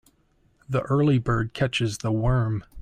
[0.67, 2.63] The early bird catches the worm.